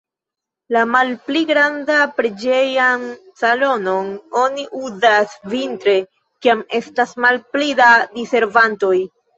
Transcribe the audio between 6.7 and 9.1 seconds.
estas malpli da diservantoj.